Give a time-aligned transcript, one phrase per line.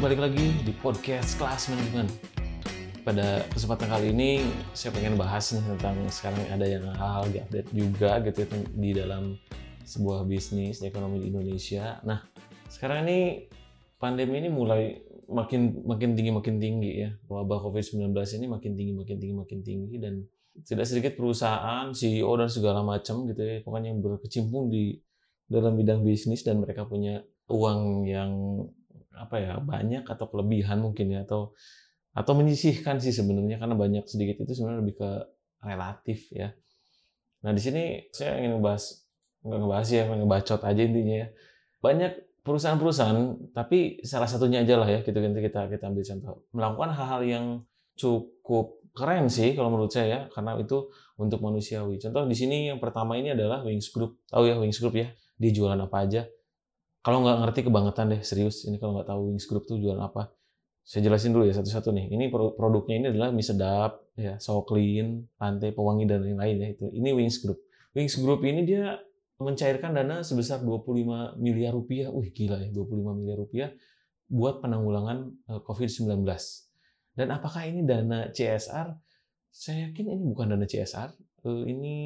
[0.00, 2.08] balik lagi di podcast kelas manajemen.
[3.04, 8.16] Pada kesempatan kali ini saya pengen bahas nih tentang sekarang ada yang hal diupdate juga
[8.24, 9.36] gitu ya, di dalam
[9.84, 12.00] sebuah bisnis ekonomi di Indonesia.
[12.08, 12.24] Nah,
[12.72, 13.44] sekarang ini
[14.00, 17.12] pandemi ini mulai makin makin tinggi makin tinggi ya.
[17.28, 20.24] Wabah Covid-19 ini makin tinggi makin tinggi makin tinggi dan
[20.64, 24.96] tidak sedikit perusahaan, CEO dan segala macam gitu ya, pokoknya yang berkecimpung di
[25.44, 27.20] dalam bidang bisnis dan mereka punya
[27.52, 28.32] uang yang
[29.14, 31.54] apa ya banyak atau kelebihan mungkin ya atau
[32.10, 35.10] atau menyisihkan sih sebenarnya karena banyak sedikit itu sebenarnya lebih ke
[35.62, 36.50] relatif ya.
[37.46, 38.84] Nah di sini saya ingin ngebahas
[39.40, 41.28] nggak ngebahas ya, ngebacot aja intinya ya.
[41.80, 42.12] Banyak
[42.44, 47.20] perusahaan-perusahaan, tapi salah satunya aja lah ya, gitu kita kita kita ambil contoh, melakukan hal-hal
[47.24, 47.44] yang
[47.96, 50.88] cukup keren sih kalau menurut saya ya, karena itu
[51.20, 52.00] untuk manusiawi.
[52.00, 55.08] Contoh di sini yang pertama ini adalah Wings Group, tahu ya Wings Group ya,
[55.40, 56.28] dia jualan apa aja,
[57.00, 58.68] kalau nggak ngerti kebangetan deh, serius.
[58.68, 60.28] Ini kalau nggak tahu Wings Group tuh jualan apa.
[60.84, 62.12] Saya jelasin dulu ya satu-satu nih.
[62.12, 66.86] Ini produknya ini adalah mie sedap, ya, so clean, pantai, pewangi dan lain-lain ya itu.
[66.92, 67.62] Ini Wings Group.
[67.96, 69.00] Wings Group ini dia
[69.40, 72.12] mencairkan dana sebesar 25 miliar rupiah.
[72.12, 73.70] Wih gila ya, 25 miliar rupiah
[74.28, 76.20] buat penanggulangan eh, COVID-19.
[77.16, 78.92] Dan apakah ini dana CSR?
[79.50, 81.10] Saya yakin ini bukan dana CSR.
[81.48, 81.96] Eh, ini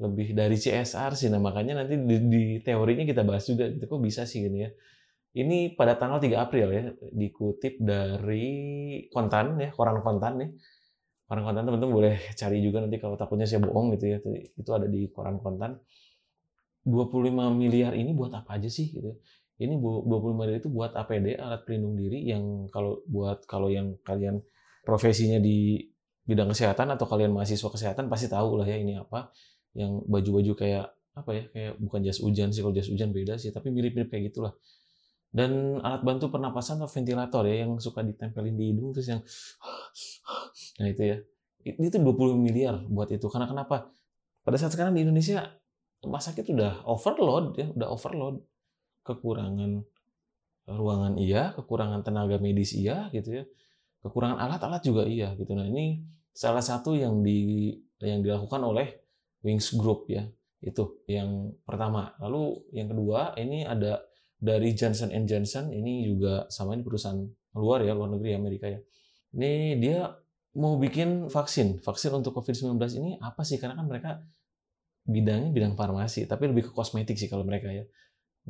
[0.00, 1.28] lebih dari CSR sih.
[1.28, 4.70] Nah, makanya nanti di, di teorinya kita bahas juga gitu kok bisa sih gini ya.
[5.30, 6.82] Ini pada tanggal 3 April ya,
[7.14, 8.48] dikutip dari
[9.14, 10.50] Kontan ya, koran Kontan nih.
[11.30, 14.18] Koran Kontan teman-teman boleh cari juga nanti kalau takutnya saya bohong gitu ya.
[14.58, 15.78] Itu ada di koran Kontan.
[16.80, 19.20] 25 miliar ini buat apa aja sih gitu.
[19.60, 24.40] Ini 25 miliar itu buat APD alat pelindung diri yang kalau buat kalau yang kalian
[24.80, 25.76] profesinya di
[26.24, 29.34] bidang kesehatan atau kalian mahasiswa kesehatan pasti tahu lah ya ini apa
[29.74, 33.50] yang baju-baju kayak apa ya kayak bukan jas hujan sih kalau jas hujan beda sih
[33.50, 34.54] tapi mirip-mirip kayak gitulah.
[35.30, 39.22] Dan alat bantu pernapasan atau ventilator ya yang suka ditempelin di hidung terus yang
[40.82, 41.16] nah itu ya.
[41.60, 43.28] Itu 20 miliar buat itu.
[43.30, 43.92] Karena kenapa?
[44.42, 45.44] Pada saat sekarang di Indonesia
[46.00, 48.42] rumah sakit udah overload ya udah overload.
[49.06, 49.86] Kekurangan
[50.70, 53.44] ruangan iya kekurangan tenaga medis iya gitu ya.
[54.02, 55.54] Kekurangan alat-alat juga iya gitu.
[55.54, 56.02] Nah ini
[56.34, 57.70] salah satu yang di
[58.02, 58.99] yang dilakukan oleh
[59.44, 60.28] Wings Group ya.
[60.60, 62.12] Itu yang pertama.
[62.20, 64.04] Lalu yang kedua ini ada
[64.36, 67.20] dari Johnson Johnson ini juga sama ini perusahaan
[67.56, 68.80] luar ya, luar negeri Amerika ya.
[69.36, 70.08] Ini dia
[70.56, 71.80] mau bikin vaksin.
[71.80, 73.56] Vaksin untuk COVID-19 ini apa sih?
[73.56, 74.10] Karena kan mereka
[75.04, 77.88] bidangnya bidang farmasi, tapi lebih ke kosmetik sih kalau mereka ya.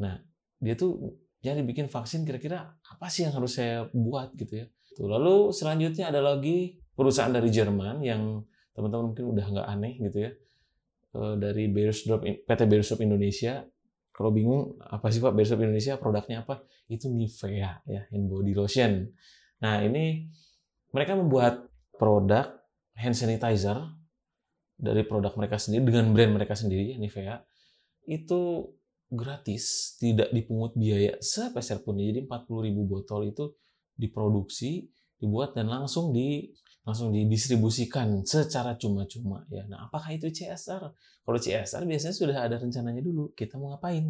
[0.02, 0.18] Nah,
[0.58, 4.66] dia tuh jadi bikin vaksin kira-kira apa sih yang harus saya buat gitu ya.
[4.98, 10.18] Tuh, lalu selanjutnya ada lagi perusahaan dari Jerman yang teman-teman mungkin udah nggak aneh gitu
[10.28, 10.30] ya
[11.14, 13.66] dari Beiersdorf PT Beiersdorf Indonesia.
[14.10, 16.62] Kalau bingung apa sih Pak Beiersdorf Indonesia produknya apa?
[16.86, 19.08] Itu Nivea ya, hand body lotion.
[19.62, 20.28] Nah, ini
[20.90, 22.60] mereka membuat produk
[22.96, 23.78] hand sanitizer
[24.80, 27.44] dari produk mereka sendiri dengan brand mereka sendiri Nivea
[28.08, 28.72] itu
[29.10, 31.98] gratis, tidak dipungut biaya sepeser pun.
[31.98, 33.44] Jadi 40.000 botol itu
[33.98, 34.86] diproduksi,
[35.18, 36.48] dibuat dan langsung di
[36.84, 39.68] langsung didistribusikan secara cuma-cuma ya.
[39.68, 40.82] Nah, apakah itu CSR?
[41.22, 44.08] Kalau CSR biasanya sudah ada rencananya dulu, kita mau ngapain?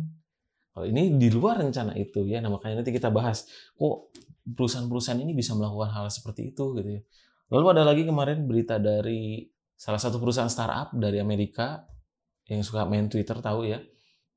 [0.71, 3.43] Kalau ini di luar rencana itu ya, nah makanya nanti kita bahas
[3.75, 4.15] kok
[4.55, 7.03] perusahaan-perusahaan ini bisa melakukan hal seperti itu gitu ya.
[7.51, 11.83] Lalu ada lagi kemarin berita dari salah satu perusahaan startup dari Amerika
[12.47, 13.83] yang suka main Twitter tahu ya.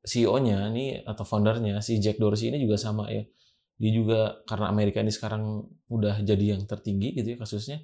[0.04, 3.24] CEO-nya ini atau foundernya si Jack Dorsey ini juga sama ya.
[3.78, 7.78] Dia juga karena Amerika ini sekarang udah jadi yang tertinggi gitu ya kasusnya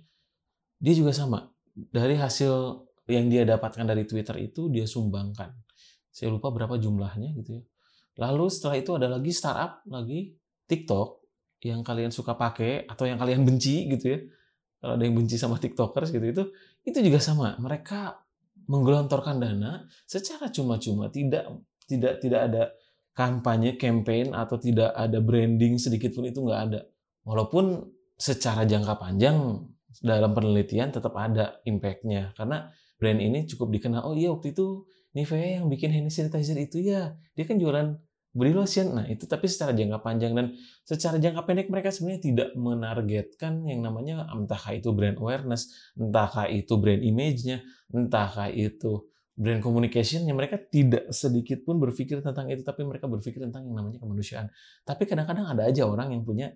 [0.79, 1.51] dia juga sama.
[1.75, 5.51] Dari hasil yang dia dapatkan dari Twitter itu dia sumbangkan.
[6.09, 7.63] Saya lupa berapa jumlahnya gitu ya.
[8.19, 10.35] Lalu setelah itu ada lagi startup lagi
[10.67, 11.23] TikTok
[11.63, 14.19] yang kalian suka pakai atau yang kalian benci gitu ya.
[14.79, 16.43] Kalau ada yang benci sama TikTokers gitu itu
[16.87, 17.59] itu juga sama.
[17.59, 18.15] Mereka
[18.69, 21.49] menggelontorkan dana secara cuma-cuma, tidak
[21.89, 22.63] tidak tidak ada
[23.17, 26.81] kampanye, campaign atau tidak ada branding sedikit pun itu nggak ada.
[27.27, 27.83] Walaupun
[28.15, 29.67] secara jangka panjang
[30.01, 32.37] dalam penelitian tetap ada impact-nya.
[32.37, 32.69] Karena
[32.99, 37.17] brand ini cukup dikenal oh iya waktu itu Nivea yang bikin hand sanitizer itu ya
[37.33, 37.97] dia kan jualan
[38.29, 38.93] body lotion.
[38.93, 40.53] Nah itu tapi secara jangka panjang dan
[40.85, 46.73] secara jangka pendek mereka sebenarnya tidak menargetkan yang namanya entahkah itu brand awareness entahkah itu
[46.77, 49.09] brand image-nya entahkah itu
[49.39, 53.79] brand communication yang mereka tidak sedikit pun berpikir tentang itu tapi mereka berpikir tentang yang
[53.79, 54.51] namanya kemanusiaan.
[54.83, 56.51] Tapi kadang-kadang ada aja orang yang punya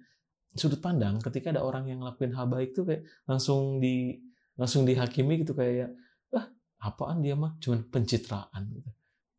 [0.54, 4.22] sudut pandang ketika ada orang yang ngelakuin hal baik tuh kayak langsung di
[4.54, 5.94] langsung dihakimi gitu kayak
[6.34, 6.46] ah
[6.82, 8.90] apaan dia mah cuman pencitraan gitu.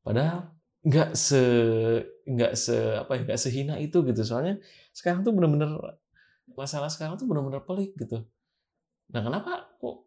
[0.02, 0.50] Padahal
[0.84, 1.43] nggak se
[2.28, 4.61] nggak se apa ya nggak sehina itu gitu soalnya
[4.93, 5.70] sekarang tuh bener-bener
[6.52, 8.20] masalah sekarang tuh benar-benar pelik gitu.
[9.14, 10.05] Nah kenapa kok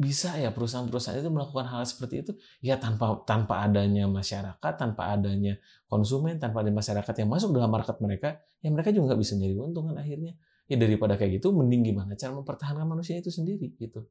[0.00, 2.32] bisa ya perusahaan-perusahaan itu melakukan hal seperti itu?
[2.64, 5.60] Ya tanpa tanpa adanya masyarakat, tanpa adanya
[5.92, 9.54] konsumen, tanpa ada masyarakat yang masuk dalam market mereka, ya mereka juga nggak bisa nyari
[9.60, 10.40] untung akhirnya.
[10.70, 14.06] Ya daripada kayak gitu, mending gimana cara mempertahankan manusia itu sendiri gitu.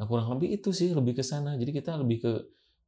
[0.00, 1.60] Nah kurang lebih itu sih lebih ke sana.
[1.60, 2.32] Jadi kita lebih ke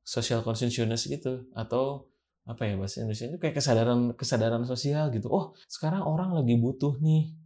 [0.00, 2.09] social consciousness gitu atau
[2.49, 5.29] apa ya bahasa Indonesia itu kayak kesadaran kesadaran sosial gitu.
[5.29, 7.37] Oh sekarang orang lagi butuh nih.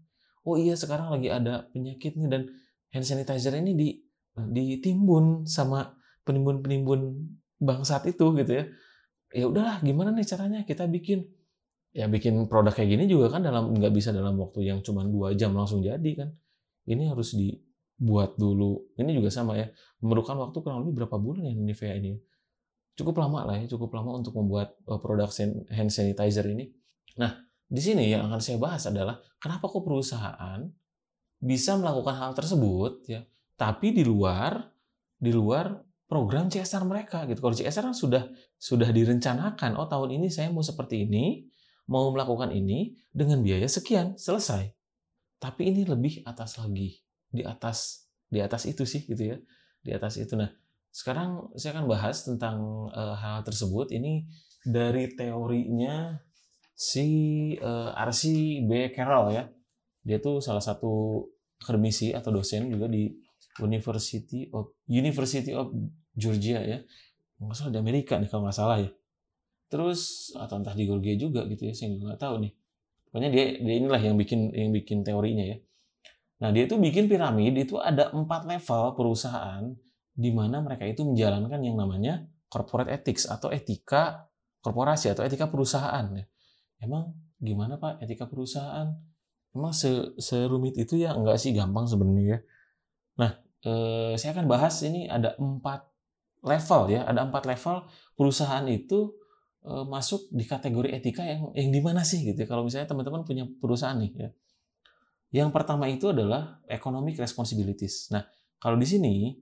[0.47, 2.43] Oh iya sekarang lagi ada penyakit nih dan
[2.95, 3.89] hand sanitizer ini di
[4.39, 7.01] ditimbun sama penimbun-penimbun
[7.59, 8.65] bangsat itu gitu ya.
[9.35, 11.27] Ya udahlah gimana nih caranya kita bikin
[11.95, 15.33] ya bikin produk kayak gini juga kan dalam nggak bisa dalam waktu yang cuma dua
[15.39, 16.29] jam langsung jadi kan.
[16.85, 18.93] Ini harus dibuat dulu.
[18.99, 19.71] Ini juga sama ya
[20.03, 22.19] memerlukan waktu kurang lebih berapa bulan ya Nivea ini
[22.95, 25.29] cukup lama lah ya, cukup lama untuk membuat uh, produk
[25.71, 26.71] hand sanitizer ini.
[27.19, 27.35] Nah,
[27.67, 30.63] di sini yang akan saya bahas adalah kenapa kok perusahaan
[31.43, 33.27] bisa melakukan hal tersebut ya,
[33.59, 34.71] tapi di luar
[35.19, 35.75] di luar
[36.07, 37.43] program CSR mereka gitu.
[37.43, 38.23] Kalau CSR kan sudah
[38.57, 41.51] sudah direncanakan, oh tahun ini saya mau seperti ini,
[41.89, 44.73] mau melakukan ini dengan biaya sekian, selesai.
[45.41, 49.37] Tapi ini lebih atas lagi, di atas di atas itu sih gitu ya.
[49.85, 50.33] Di atas itu.
[50.35, 50.49] Nah,
[50.89, 53.93] sekarang saya akan bahas tentang uh, hal tersebut.
[53.93, 54.25] Ini
[54.65, 56.17] dari teorinya
[56.75, 57.07] si
[57.61, 58.23] uh, eh, R.C.
[58.65, 58.91] B.
[58.97, 59.45] Carroll ya.
[60.05, 61.25] Dia tuh salah satu
[61.61, 63.13] akademisi atau dosen juga di
[63.63, 65.71] University of University of
[66.17, 66.79] Georgia ya.
[67.39, 68.91] Nggak di Amerika nih kalau nggak salah ya.
[69.75, 72.55] Terus atau entah di Georgia juga gitu ya, saya nggak tahu nih.
[73.11, 75.59] Pokoknya dia, dia inilah yang bikin yang bikin teorinya ya.
[76.47, 79.75] Nah dia tuh bikin piramid itu ada empat level perusahaan
[80.15, 84.31] di mana mereka itu menjalankan yang namanya corporate ethics atau etika
[84.63, 86.07] korporasi atau etika perusahaan.
[86.15, 86.25] Ya.
[86.79, 88.95] Emang gimana Pak etika perusahaan?
[89.51, 89.75] Emang
[90.23, 92.23] serumit itu ya enggak sih gampang sebenarnya.
[92.23, 92.39] Ya.
[93.19, 93.31] Nah,
[93.67, 95.91] eh, saya akan bahas ini ada empat
[96.47, 97.83] level ya, ada empat level
[98.15, 99.15] perusahaan itu
[99.65, 102.45] eh, masuk di kategori etika yang yang di mana sih gitu.
[102.45, 102.49] Ya.
[102.49, 104.31] Kalau misalnya teman-teman punya perusahaan nih ya.
[105.35, 108.07] Yang pertama itu adalah economic responsibilities.
[108.15, 108.23] Nah,
[108.63, 109.35] kalau di sini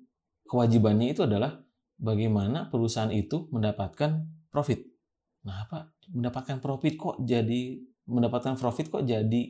[0.48, 1.60] kewajibannya itu adalah
[2.00, 4.80] bagaimana perusahaan itu mendapatkan profit.
[5.44, 9.42] Nah, apa mendapatkan profit kok jadi mendapatkan profit kok jadi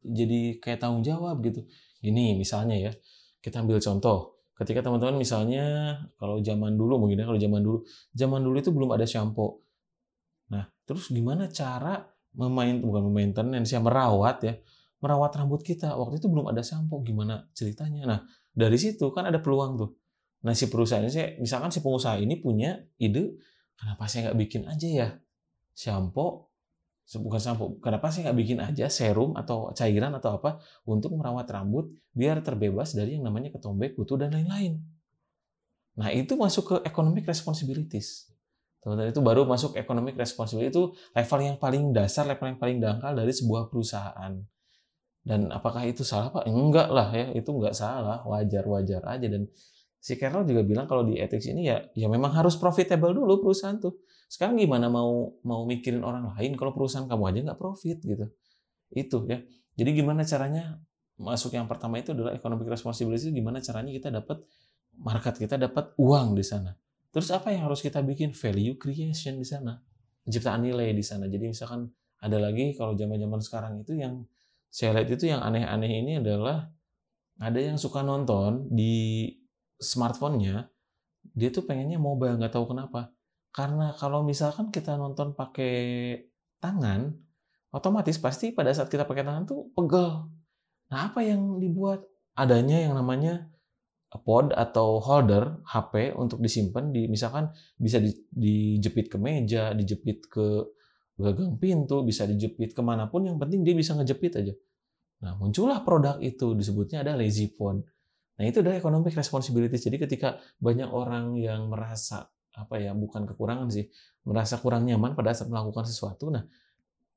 [0.00, 1.64] jadi kayak tanggung jawab gitu.
[2.00, 2.92] Ini misalnya ya,
[3.44, 4.40] kita ambil contoh.
[4.56, 7.78] Ketika teman-teman misalnya kalau zaman dulu mungkin ya kalau zaman dulu,
[8.12, 9.60] zaman dulu itu belum ada shampoo.
[10.50, 14.54] Nah, terus gimana cara memain bukan maintenance ya merawat ya,
[15.02, 15.94] merawat rambut kita.
[15.94, 18.02] Waktu itu belum ada shampoo, gimana ceritanya?
[18.06, 18.20] Nah,
[18.50, 19.90] dari situ kan ada peluang tuh
[20.40, 23.36] Nah si perusahaan ini, misalkan si pengusaha ini punya ide,
[23.76, 25.08] kenapa saya nggak bikin aja ya
[25.76, 26.48] shampoo,
[27.20, 30.56] bukan shampoo, kenapa saya nggak bikin aja serum atau cairan atau apa
[30.88, 34.80] untuk merawat rambut biar terbebas dari yang namanya ketombe, kutu dan lain-lain.
[36.00, 38.32] Nah itu masuk ke economic responsibilities.
[38.80, 43.12] Teman-teman itu baru masuk economic responsibility itu level yang paling dasar, level yang paling dangkal
[43.12, 44.32] dari sebuah perusahaan.
[45.20, 46.48] Dan apakah itu salah Pak?
[46.48, 49.44] Enggak lah ya, itu enggak salah, wajar-wajar aja dan
[50.00, 53.76] si Carroll juga bilang kalau di ethics ini ya ya memang harus profitable dulu perusahaan
[53.76, 54.00] tuh.
[54.32, 58.26] Sekarang gimana mau mau mikirin orang lain kalau perusahaan kamu aja nggak profit gitu.
[58.88, 59.44] Itu ya.
[59.76, 60.80] Jadi gimana caranya
[61.20, 64.40] masuk yang pertama itu adalah economic responsibility gimana caranya kita dapat
[64.96, 66.72] market kita dapat uang di sana.
[67.10, 69.78] Terus apa yang harus kita bikin value creation di sana.
[70.22, 71.26] Penciptaan nilai di sana.
[71.26, 71.90] Jadi misalkan
[72.20, 74.22] ada lagi kalau zaman-zaman sekarang itu yang
[74.70, 76.70] saya lihat itu yang aneh-aneh ini adalah
[77.40, 79.26] ada yang suka nonton di
[79.80, 80.68] smartphone-nya
[81.32, 83.10] dia tuh pengennya mobile nggak tahu kenapa
[83.50, 86.16] karena kalau misalkan kita nonton pakai
[86.60, 87.16] tangan
[87.72, 90.28] otomatis pasti pada saat kita pakai tangan tuh pegel
[90.92, 92.04] nah apa yang dibuat
[92.36, 93.48] adanya yang namanya
[94.18, 97.46] pod atau holder HP untuk disimpan di misalkan
[97.78, 100.46] bisa di, dijepit ke meja dijepit ke
[101.14, 104.54] gagang pintu bisa dijepit ke mana pun yang penting dia bisa ngejepit aja
[105.22, 107.86] nah muncullah produk itu disebutnya ada lazy phone
[108.40, 109.76] Nah, itu adalah economic responsibility.
[109.76, 112.24] Jadi ketika banyak orang yang merasa
[112.56, 113.84] apa ya, bukan kekurangan sih,
[114.24, 116.48] merasa kurang nyaman pada saat melakukan sesuatu, nah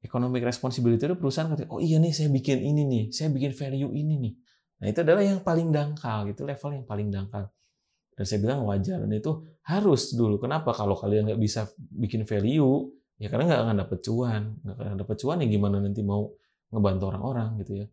[0.04, 3.96] economic responsibility itu perusahaan ketika, oh iya nih saya bikin ini nih, saya bikin value
[3.96, 4.34] ini nih.
[4.84, 7.48] Nah, itu adalah yang paling dangkal gitu, level yang paling dangkal.
[8.20, 9.32] Dan saya bilang wajar dan itu
[9.64, 10.44] harus dulu.
[10.44, 10.76] Kenapa?
[10.76, 14.42] Kalau kalian nggak bisa bikin value, ya karena nggak akan dapat cuan.
[14.60, 16.36] Nggak akan dapat cuan ya gimana nanti mau
[16.68, 17.88] ngebantu orang-orang gitu ya.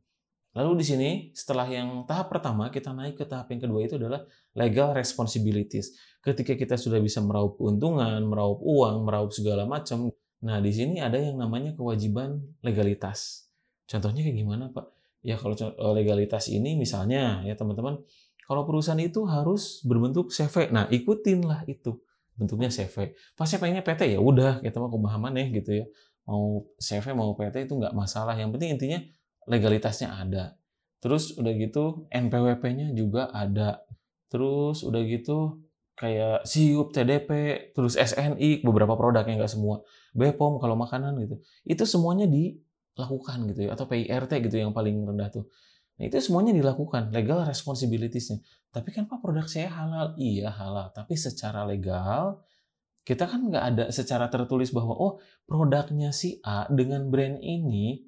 [0.51, 4.27] Lalu di sini setelah yang tahap pertama kita naik ke tahap yang kedua itu adalah
[4.59, 5.95] legal responsibilities.
[6.19, 10.11] Ketika kita sudah bisa meraup keuntungan, meraup uang, meraup segala macam.
[10.43, 13.47] Nah, di sini ada yang namanya kewajiban legalitas.
[13.87, 15.00] Contohnya kayak gimana, Pak?
[15.21, 18.01] Ya kalau eh, legalitas ini misalnya ya teman-teman
[18.49, 22.01] kalau perusahaan itu harus berbentuk CV nah ikutinlah itu
[22.41, 25.87] bentuknya CV pas pengennya PT ya udah kita mau pemahaman ya gitu ya.
[26.31, 28.39] Mau CV mau PT itu nggak masalah.
[28.39, 28.99] Yang penting intinya
[29.51, 30.55] legalitasnya ada.
[31.03, 33.83] Terus udah gitu NPWP-nya juga ada.
[34.31, 35.65] Terus udah gitu
[35.99, 37.31] kayak SIUP, TDP,
[37.77, 39.85] terus SNI, beberapa produk yang nggak semua,
[40.17, 41.37] BPOM kalau makanan gitu.
[41.69, 42.25] Itu semuanya
[43.01, 45.49] dilakukan gitu ya, atau PIRT gitu yang paling rendah tuh.
[45.97, 48.41] Nah, itu semuanya dilakukan, legal responsibilities-nya.
[48.69, 50.93] Tapi kan Pak produk saya halal, iya halal.
[50.93, 52.45] Tapi secara legal,
[53.05, 55.13] kita kan nggak ada secara tertulis bahwa oh
[55.49, 58.01] produknya si A dengan brand ini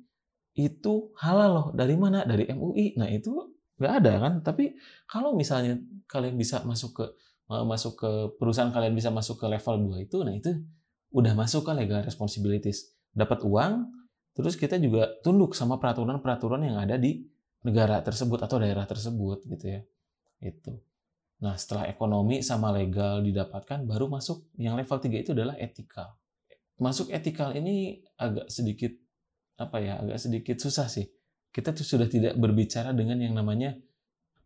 [0.52, 1.66] itu halal loh.
[1.72, 2.28] Dari mana?
[2.28, 3.00] Dari MUI.
[3.00, 3.32] Nah itu
[3.80, 4.32] nggak ada kan.
[4.44, 4.76] Tapi
[5.08, 7.06] kalau misalnya kalian bisa masuk ke
[7.52, 10.56] masuk ke perusahaan kalian bisa masuk ke level 2 itu, nah itu
[11.12, 12.96] udah masuk ke legal responsibilities.
[13.12, 13.92] Dapat uang,
[14.32, 17.24] terus kita juga tunduk sama peraturan-peraturan yang ada di
[17.62, 19.80] negara tersebut atau daerah tersebut gitu ya.
[20.42, 20.74] Itu.
[21.42, 26.14] Nah, setelah ekonomi sama legal didapatkan, baru masuk yang level 3 itu adalah etikal.
[26.78, 28.90] Masuk etikal ini agak sedikit
[29.58, 31.06] apa ya, agak sedikit susah sih.
[31.50, 33.74] Kita tuh sudah tidak berbicara dengan yang namanya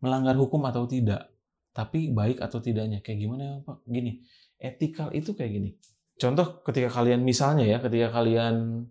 [0.00, 1.37] melanggar hukum atau tidak
[1.76, 3.85] tapi baik atau tidaknya kayak gimana ya Pak?
[3.85, 4.25] Gini,
[4.57, 5.71] etikal itu kayak gini.
[6.16, 8.88] Contoh ketika kalian misalnya ya, ketika kalian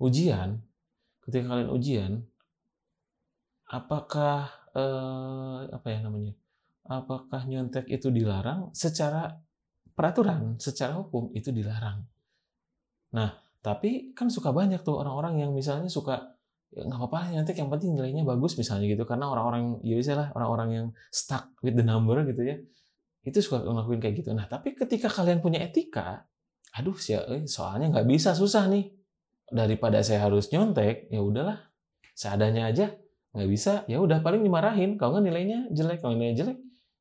[0.00, 0.62] ujian,
[1.26, 2.12] ketika kalian ujian,
[3.70, 6.32] apakah eh, apa ya namanya?
[6.84, 8.74] Apakah nyontek itu dilarang?
[8.76, 9.32] Secara
[9.96, 12.04] peraturan, secara hukum itu dilarang.
[13.16, 13.30] Nah,
[13.64, 16.34] tapi kan suka banyak tuh orang-orang yang misalnya suka
[16.74, 20.28] ya nggak apa-apa nanti yang penting nilainya bagus misalnya gitu karena orang-orang ya bisa lah
[20.34, 22.58] orang-orang yang stuck with the number gitu ya
[23.22, 26.26] itu suka ngelakuin kayak gitu nah tapi ketika kalian punya etika
[26.74, 27.14] aduh sih
[27.46, 28.90] soalnya nggak bisa susah nih
[29.50, 31.58] daripada saya harus nyontek ya udahlah
[32.16, 32.94] seadanya aja
[33.34, 36.58] nggak bisa ya udah paling dimarahin kalau nggak nilainya jelek kalau nilainya jelek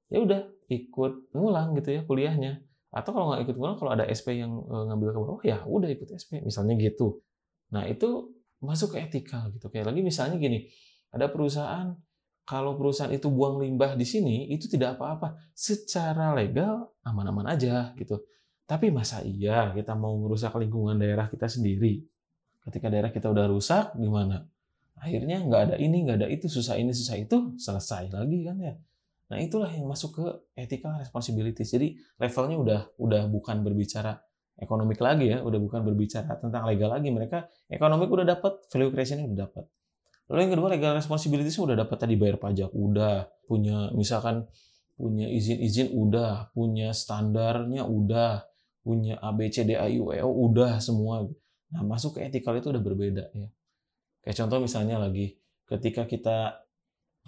[0.09, 2.61] ya udah ikut ngulang gitu ya kuliahnya
[2.93, 5.89] atau kalau nggak ikut ngulang kalau ada SP yang eh, ngambil ke bawah ya udah
[5.89, 7.21] ikut SP misalnya gitu
[7.69, 8.33] nah itu
[8.63, 9.67] masuk ke etikal gitu.
[9.67, 10.71] Kayak lagi misalnya gini,
[11.11, 11.91] ada perusahaan
[12.47, 15.35] kalau perusahaan itu buang limbah di sini itu tidak apa-apa.
[15.51, 18.23] Secara legal aman-aman aja gitu.
[18.63, 22.07] Tapi masa iya kita mau merusak lingkungan daerah kita sendiri?
[22.63, 24.47] Ketika daerah kita udah rusak gimana?
[24.99, 28.73] Akhirnya nggak ada ini, nggak ada itu, susah ini, susah itu, selesai lagi kan ya.
[29.27, 31.67] Nah itulah yang masuk ke ethical responsibilities.
[31.73, 34.15] Jadi levelnya udah udah bukan berbicara
[34.55, 37.11] ekonomik lagi ya, udah bukan berbicara tentang legal lagi.
[37.11, 39.65] Mereka ekonomik udah dapat, value creation udah dapat.
[40.31, 44.47] Lalu yang kedua legal responsibilities udah dapat tadi bayar pajak, udah punya misalkan
[44.95, 48.47] punya izin-izin udah, punya standarnya udah,
[48.85, 51.27] punya A B C D A I U E O udah semua.
[51.73, 53.49] Nah, masuk ke ethical itu udah berbeda ya.
[54.23, 55.35] Kayak contoh misalnya lagi
[55.67, 56.63] ketika kita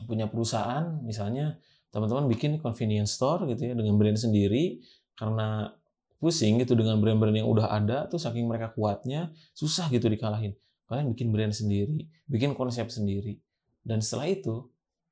[0.05, 1.57] punya perusahaan misalnya
[1.89, 4.83] teman-teman bikin convenience store gitu ya dengan brand sendiri
[5.15, 5.71] karena
[6.19, 10.55] pusing gitu dengan brand-brand yang udah ada tuh saking mereka kuatnya susah gitu dikalahin.
[10.85, 13.39] Kalian bikin brand sendiri bikin konsep sendiri.
[13.85, 14.67] Dan setelah itu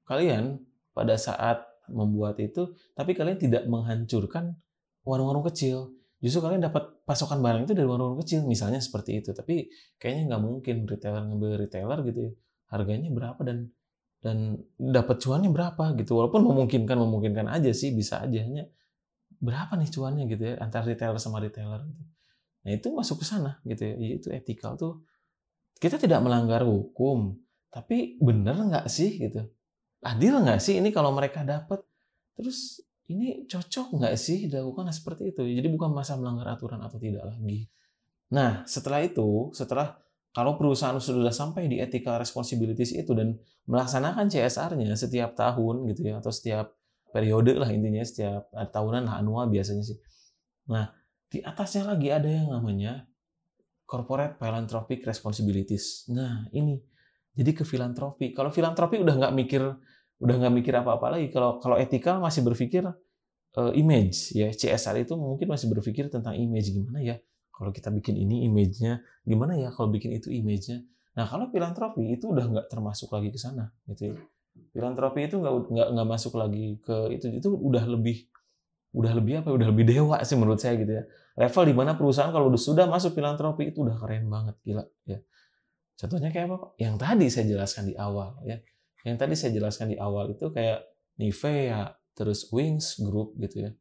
[0.07, 0.59] kalian
[0.91, 4.55] pada saat membuat itu tapi kalian tidak menghancurkan
[5.03, 5.91] warung-warung kecil
[6.23, 9.35] justru kalian dapat pasokan barang itu dari warung-warung kecil misalnya seperti itu.
[9.35, 9.67] Tapi
[9.99, 12.31] kayaknya nggak mungkin retailer ngambil retailer gitu ya.
[12.71, 13.69] Harganya berapa dan
[14.23, 16.15] dan dapat cuannya berapa gitu.
[16.15, 18.39] Walaupun memungkinkan memungkinkan aja sih bisa aja.
[18.39, 18.71] Hanya
[19.43, 22.03] berapa nih cuannya gitu ya antara retailer sama retailer gitu.
[22.63, 25.03] Nah itu masuk ke sana gitu ya, itu etikal tuh.
[25.75, 27.35] Kita tidak melanggar hukum,
[27.67, 29.51] tapi bener nggak sih gitu,
[29.99, 31.83] adil nggak sih ini kalau mereka dapat,
[32.39, 32.79] terus
[33.11, 37.67] ini cocok nggak sih dilakukan seperti itu, jadi bukan masa melanggar aturan atau tidak lagi.
[38.31, 39.99] Nah setelah itu, setelah
[40.33, 43.37] kalau perusahaan sudah sampai di ethical responsibilities itu dan
[43.69, 46.73] melaksanakan CSR-nya setiap tahun gitu ya atau setiap
[47.13, 49.97] periode lah intinya setiap tahunan lah anual biasanya sih.
[50.73, 50.89] Nah,
[51.29, 53.05] di atasnya lagi ada yang namanya
[53.85, 56.09] corporate philanthropic responsibilities.
[56.09, 56.81] Nah, ini
[57.37, 58.33] jadi ke filantropi.
[58.33, 59.61] Kalau filantropi udah nggak mikir
[60.23, 61.27] udah nggak mikir apa-apa lagi.
[61.35, 64.49] Kalau kalau etika masih berpikir uh, image ya.
[64.49, 66.71] CSR itu mungkin masih berpikir tentang image.
[66.71, 67.19] Gimana ya
[67.51, 69.03] kalau kita bikin ini image-nya?
[69.27, 70.81] Gimana ya kalau bikin itu image-nya.
[71.13, 74.15] Nah, kalau filantropi itu udah nggak termasuk lagi ke sana gitu ya.
[74.73, 77.25] Filantropi itu nggak nggak nggak masuk lagi ke itu.
[77.29, 78.25] Itu udah lebih
[78.93, 81.03] udah lebih apa udah lebih dewa sih menurut saya gitu ya.
[81.33, 85.19] Level di mana perusahaan kalau udah sudah masuk filantropi itu udah keren banget gila ya.
[85.93, 88.57] Contohnya kayak apa yang tadi saya jelaskan di awal ya
[89.03, 90.83] yang tadi saya jelaskan di awal itu kayak
[91.19, 93.71] Nivea terus Wings Group gitu ya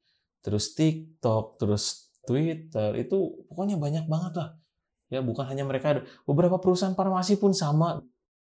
[0.43, 4.51] terus TikTok terus Twitter itu pokoknya banyak banget lah
[5.13, 8.03] ya bukan hanya mereka ada beberapa perusahaan farmasi pun sama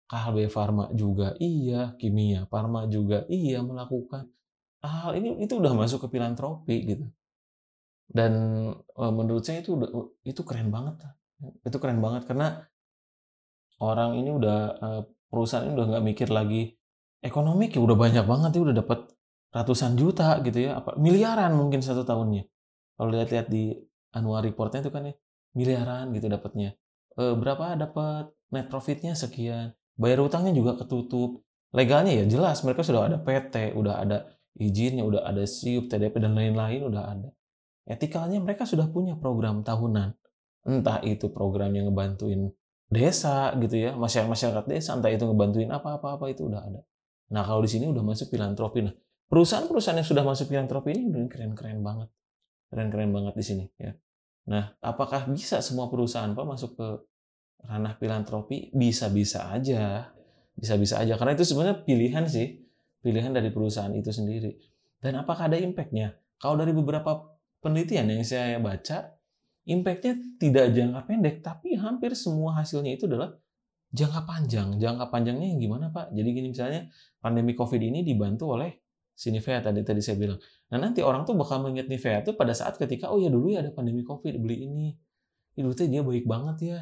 [0.09, 4.29] KHB Pharma juga iya, Kimia Pharma juga iya melakukan
[4.83, 7.07] hal ini itu udah masuk ke filantropi gitu.
[8.09, 8.33] Dan
[8.79, 9.75] e, menurut saya itu
[10.25, 11.03] itu keren banget.
[11.67, 12.63] Itu keren banget karena
[13.83, 14.89] orang ini udah e,
[15.29, 16.75] perusahaan ini udah nggak mikir lagi
[17.21, 19.01] ekonomi ya udah banyak banget ya udah dapat
[19.53, 20.81] ratusan juta gitu ya.
[20.81, 22.45] Apa miliaran mungkin satu tahunnya.
[22.99, 23.77] Kalau lihat-lihat di
[24.13, 25.15] annual reportnya itu kan ya
[25.55, 26.77] miliaran gitu dapatnya
[27.15, 29.75] e, berapa dapat net profitnya sekian.
[29.99, 31.43] Bayar utangnya juga ketutup.
[31.75, 34.25] Legalnya ya jelas mereka sudah ada PT udah ada
[34.57, 37.29] izinnya udah ada SIUP TDP dan lain-lain udah ada.
[37.85, 40.17] Etikalnya mereka sudah punya program tahunan.
[40.69, 42.53] Entah itu program yang ngebantuin
[42.88, 46.80] desa gitu ya masyarakat masyarakat desa entah itu ngebantuin apa apa apa itu udah ada
[47.28, 48.95] nah kalau di sini udah masuk filantropi nah
[49.28, 52.09] perusahaan-perusahaan yang sudah masuk filantropi ini keren-keren banget.
[52.68, 53.92] Keren-keren banget di sini ya.
[54.49, 56.88] Nah, apakah bisa semua perusahaan Pak masuk ke
[57.68, 58.73] ranah filantropi?
[58.73, 60.09] Bisa-bisa aja.
[60.57, 62.64] Bisa-bisa aja karena itu sebenarnya pilihan sih.
[63.04, 64.57] Pilihan dari perusahaan itu sendiri.
[64.99, 66.16] Dan apakah ada impact-nya?
[66.40, 69.18] Kalau dari beberapa penelitian yang saya baca,
[69.69, 73.37] impact-nya tidak jangka pendek, tapi hampir semua hasilnya itu adalah
[73.93, 74.69] jangka panjang.
[74.81, 76.17] Jangka panjangnya yang gimana Pak?
[76.17, 76.89] Jadi gini misalnya
[77.21, 78.81] pandemi COVID ini dibantu oleh
[79.13, 80.41] si Nivea tadi tadi saya bilang.
[80.73, 83.61] Nah nanti orang tuh bakal mengingat Nivea tuh pada saat ketika oh ya dulu ya
[83.61, 84.87] ada pandemi COVID beli ini,
[85.59, 86.79] itu tuh dia baik banget ya.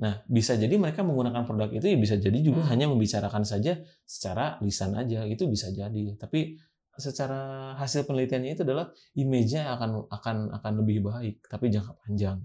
[0.00, 2.70] Nah bisa jadi mereka menggunakan produk itu ya bisa jadi juga hmm.
[2.72, 6.16] hanya membicarakan saja secara lisan aja itu bisa jadi.
[6.18, 6.58] Tapi
[6.98, 12.38] secara hasil penelitiannya itu adalah image-nya akan akan akan lebih baik tapi jangka panjang.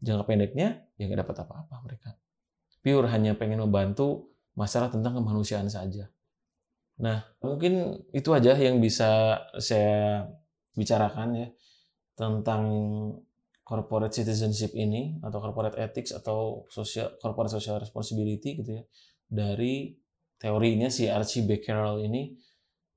[0.00, 2.10] Jangka pendeknya ya nggak dapat apa-apa mereka.
[2.80, 6.08] Pure hanya pengen membantu masalah tentang kemanusiaan saja.
[7.00, 10.28] Nah, mungkin itu aja yang bisa saya
[10.76, 11.48] bicarakan ya
[12.16, 12.62] tentang
[13.64, 18.84] corporate citizenship ini atau corporate ethics atau social corporate social responsibility gitu ya
[19.30, 19.94] dari
[20.36, 22.34] teorinya si Archie Becquerel ini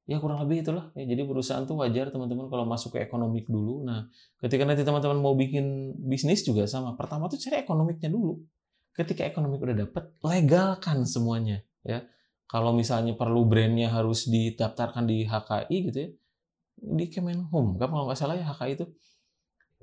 [0.03, 0.91] ya kurang lebih itulah.
[0.95, 3.87] Ya jadi perusahaan tuh wajar teman-teman kalau masuk ke ekonomik dulu.
[3.87, 4.11] Nah
[4.43, 6.95] ketika nanti teman-teman mau bikin bisnis juga sama.
[6.99, 8.43] Pertama tuh cari ekonomiknya dulu.
[8.93, 12.03] Ketika ekonomik udah dapet legalkan semuanya ya.
[12.47, 16.09] Kalau misalnya perlu brandnya harus didaftarkan di HKI gitu ya
[16.77, 17.79] di Kemenhum.
[17.79, 18.85] Kan kalau nggak salah ya HKI itu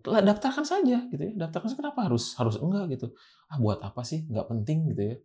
[0.05, 1.33] daftarkan saja gitu ya.
[1.35, 3.17] Daftarkan saja kenapa harus harus enggak gitu?
[3.49, 4.29] Ah buat apa sih?
[4.29, 5.17] Nggak penting gitu ya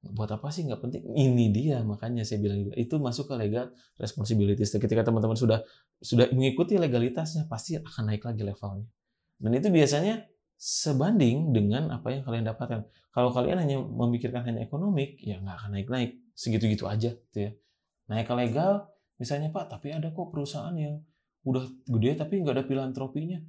[0.00, 0.64] buat apa sih?
[0.64, 1.02] Nggak penting.
[1.12, 3.68] Ini dia makanya saya bilang juga itu masuk ke legal
[4.00, 5.60] responsibilities ketika teman-teman sudah
[6.00, 8.88] sudah mengikuti legalitasnya pasti akan naik lagi levelnya.
[9.40, 10.24] Dan itu biasanya
[10.60, 12.84] sebanding dengan apa yang kalian dapatkan.
[13.12, 17.50] Kalau kalian hanya memikirkan hanya ekonomik ya nggak akan naik naik segitu-gitu aja gitu ya.
[18.08, 20.98] Naik ke legal, misalnya Pak, tapi ada kok perusahaan yang
[21.44, 23.40] udah gede tapi nggak ada filantropinya.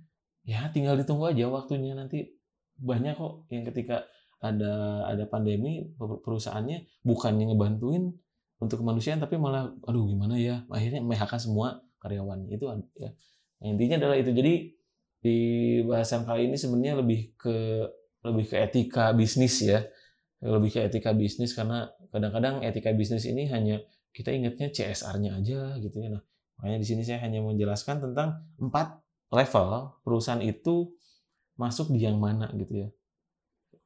[0.44, 1.96] Ya tinggal ditunggu aja waktunya.
[1.96, 2.28] Nanti
[2.80, 4.08] banyak kok yang ketika
[4.42, 8.10] ada ada pandemi perusahaannya bukannya ngebantuin
[8.58, 10.66] untuk kemanusiaan tapi malah aduh gimana ya?
[10.70, 12.66] Akhirnya PHK semua karyawannya itu
[12.98, 13.14] ya.
[13.62, 14.34] Nah, intinya adalah itu.
[14.34, 14.54] Jadi
[15.22, 15.38] di
[15.86, 17.86] bahasan kali ini sebenarnya lebih ke
[18.26, 19.86] lebih ke etika bisnis ya.
[20.42, 23.78] Lebih ke etika bisnis karena kadang-kadang etika bisnis ini hanya
[24.12, 26.10] kita ingatnya CSR-nya aja gitu ya.
[26.18, 26.22] Nah,
[26.58, 28.98] makanya di sini saya hanya menjelaskan tentang empat
[29.30, 30.92] level perusahaan itu
[31.56, 32.90] masuk di yang mana gitu ya.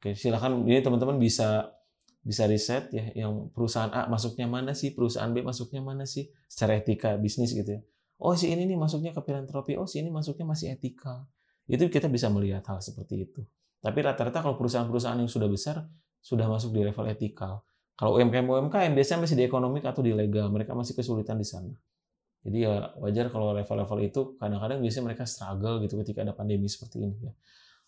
[0.06, 1.74] Oke, silakan ini teman-teman bisa
[2.22, 6.78] bisa riset ya yang perusahaan A masuknya mana sih, perusahaan B masuknya mana sih secara
[6.78, 7.82] etika bisnis gitu ya.
[8.22, 11.26] Oh, si ini nih masuknya ke filantropi, oh si ini masuknya masih etika.
[11.66, 13.42] Itu kita bisa melihat hal seperti itu.
[13.82, 15.90] Tapi rata-rata kalau perusahaan-perusahaan yang sudah besar
[16.22, 17.66] sudah masuk di level etikal.
[17.98, 21.74] Kalau UMKM UMKM biasanya masih di ekonomik atau di legal, mereka masih kesulitan di sana.
[22.46, 27.10] Jadi ya wajar kalau level-level itu kadang-kadang biasanya mereka struggle gitu ketika ada pandemi seperti
[27.10, 27.34] ini ya.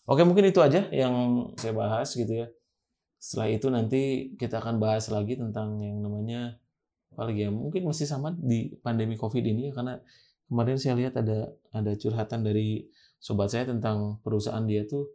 [0.08, 1.14] Oke, mungkin itu aja yang
[1.60, 2.48] saya bahas gitu ya.
[3.20, 4.02] Setelah itu nanti
[4.40, 6.56] kita akan bahas lagi tentang yang namanya
[7.12, 7.52] apa lagi ya?
[7.52, 10.00] Mungkin masih sama di pandemi Covid ini ya karena
[10.48, 12.88] kemarin saya lihat ada ada curhatan dari
[13.20, 15.12] sobat saya tentang perusahaan dia tuh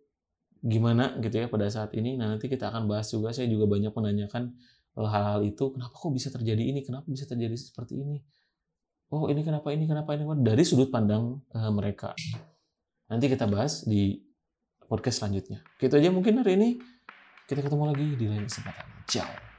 [0.61, 2.13] gimana gitu ya pada saat ini.
[2.13, 3.33] Nah, nanti kita akan bahas juga.
[3.33, 4.53] Saya juga banyak menanyakan
[5.01, 5.73] eh, hal-hal itu.
[5.73, 6.85] Kenapa kok bisa terjadi ini?
[6.85, 8.21] Kenapa bisa terjadi seperti ini?
[9.09, 9.89] Oh, ini kenapa ini?
[9.89, 10.25] Kenapa ini?
[10.41, 12.17] Dari sudut pandang uh, mereka.
[13.13, 14.22] Nanti kita bahas di
[14.93, 15.65] podcast selanjutnya.
[15.81, 16.69] Gitu aja mungkin hari ini.
[17.49, 18.85] Kita ketemu lagi di lain kesempatan.
[19.09, 19.52] Ciao.